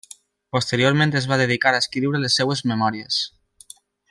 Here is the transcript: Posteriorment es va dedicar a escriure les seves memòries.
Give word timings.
Posteriorment 0.55 1.13
es 1.19 1.27
va 1.33 1.39
dedicar 1.43 1.75
a 1.75 1.83
escriure 1.85 2.25
les 2.25 2.39
seves 2.41 2.65
memòries. 2.73 3.21